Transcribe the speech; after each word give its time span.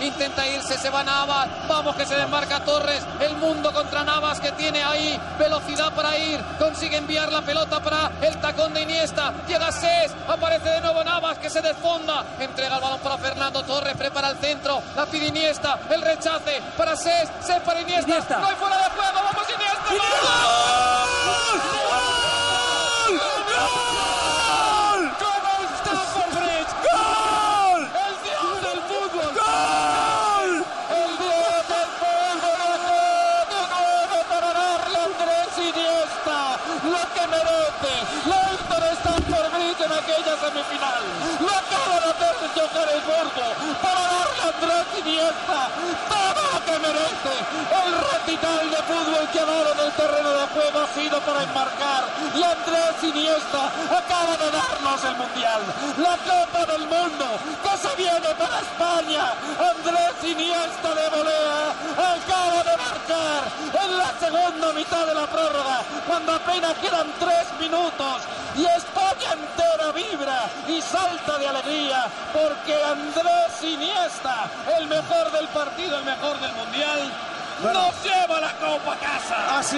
intenta 0.00 0.46
irse, 0.46 0.78
se 0.78 0.90
va 0.90 1.02
Navas, 1.02 1.48
vamos 1.68 1.96
que 1.96 2.06
se 2.06 2.14
desmarca 2.16 2.60
Torres, 2.60 3.02
el 3.20 3.36
mundo 3.36 3.72
contra 3.72 4.04
Navas 4.04 4.40
que 4.40 4.52
tiene 4.52 4.82
ahí 4.82 5.18
velocidad 5.38 5.92
para 5.92 6.16
ir, 6.18 6.40
consigue 6.58 6.96
enviar 6.96 7.32
la 7.32 7.42
pelota 7.42 7.80
para 7.80 8.10
el 8.20 8.36
tacón 8.40 8.74
de 8.74 8.82
Iniesta, 8.82 9.32
llega 9.46 9.70
Ses, 9.72 10.12
aparece 10.28 10.68
de 10.68 10.80
nuevo 10.80 11.02
Navas 11.04 11.38
que 11.38 11.50
se 11.50 11.60
desfonda, 11.60 12.24
entrega 12.38 12.76
el 12.76 12.82
balón 12.82 13.00
para 13.00 13.18
Fernando 13.18 13.62
Torres, 13.62 13.96
prepara 13.96 14.30
el 14.30 14.38
centro, 14.38 14.82
la 14.96 15.06
pide 15.06 15.26
Iniesta, 15.26 15.78
el 15.90 16.02
rechace. 16.02 16.60
Para 16.76 16.96
Ses, 16.96 17.28
Ses 17.40 17.60
para 17.62 17.80
Iniesta, 17.80 18.10
Iniesta. 18.10 18.38
no 18.38 18.46
hay 18.46 18.56
fuera 18.56 18.76
de 18.76 18.84
juego, 18.90 19.20
vamos 19.24 19.46
Iniesta. 19.48 20.98
¡Como 25.18 25.50
el 25.58 25.68
Stamford 25.78 26.32
Bridge! 26.34 26.72
¡Gol! 26.92 27.82
¡El 28.04 28.14
dios 28.24 28.56
del 28.66 28.80
fútbol! 28.90 29.30
¡Gol! 29.34 30.52
El 30.90 31.10
dios 31.18 31.62
del 31.72 31.88
fútbol 32.00 32.58
acaba 32.74 33.40
de 33.48 33.62
nuevo 33.74 34.16
para 34.28 34.48
darle 34.52 34.98
a 34.98 35.04
Andrés 35.04 35.52
Iniesta 35.58 36.38
lo 36.84 37.02
que 37.14 37.24
merece. 37.28 37.92
La 38.28 38.38
hizo 38.52 38.76
de 38.80 38.90
Stamford 38.98 39.50
Bridge 39.54 39.80
en 39.80 39.92
aquella 39.92 40.34
semifinal. 40.48 41.04
Lo 41.40 41.50
acaba 41.52 41.96
de 42.00 42.08
hacer 42.08 42.34
en 42.40 42.50
Johannesburgo 42.56 43.46
para 43.82 44.00
darle 44.00 44.40
a 44.40 44.48
Andrés 44.48 44.86
Iniesta 45.04 45.60
todo 46.08 46.40
lo 46.52 46.58
que 46.64 46.76
merece. 46.88 47.34
El 47.68 47.90
recital 48.12 48.64
de 48.70 48.80
fútbol 48.88 49.28
que 49.32 49.40
ha 49.40 49.44
dado 49.44 49.72
en 49.72 49.80
el 49.80 49.92
terreno 49.92 50.30
de 50.32 50.46
juego 50.48 50.80
ha 50.80 50.88
sido 50.94 51.20
para 51.20 51.42
enmarcar. 51.42 52.02
Y 52.34 52.42
Andrés 52.42 52.96
Iniesta 53.02 53.62
acaba 53.92 54.36
de 54.36 54.48
darnos 54.50 55.04
el 55.04 55.16
Mundial. 55.16 55.60
La 55.98 56.16
Copa 56.24 56.60
del 56.72 56.84
Mundo 56.88 57.26
que 57.62 57.74
se 57.76 57.92
viene 57.96 58.28
para 58.38 58.60
España. 58.60 59.24
Andrés 59.58 60.16
Iniesta 60.24 60.88
de 60.94 61.08
volea 61.12 61.76
acaba 61.92 62.60
de 62.64 62.76
marcar 62.76 63.42
en 63.84 63.98
la 63.98 64.10
segunda 64.18 64.72
mitad 64.72 65.06
de 65.06 65.14
la 65.14 65.26
prórroga 65.26 65.82
cuando 66.06 66.32
apenas 66.32 66.74
quedan 66.78 67.06
tres 67.20 67.46
minutos 67.60 68.22
y 68.56 68.64
España 68.64 69.32
entera 69.32 69.67
vibra 69.98 70.48
y 70.68 70.80
salta 70.80 71.38
de 71.38 71.48
alegría 71.48 72.06
porque 72.32 72.74
Andrés 72.84 73.62
Iniesta, 73.62 74.48
el 74.78 74.86
mejor 74.86 75.32
del 75.32 75.48
partido, 75.48 75.98
el 75.98 76.04
mejor 76.04 76.38
del 76.40 76.52
mundial, 76.52 77.00
nos 77.62 78.04
lleva 78.04 78.40
la 78.40 78.52
copa 78.54 78.92
a 78.92 78.96
casa. 78.96 79.58
Así 79.58 79.76